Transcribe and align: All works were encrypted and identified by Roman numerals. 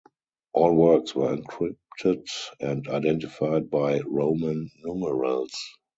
All 0.53 0.73
works 0.73 1.13
were 1.13 1.37
encrypted 1.37 2.25
and 2.59 2.87
identified 2.87 3.69
by 3.69 3.99
Roman 3.99 4.71
numerals. 4.83 5.53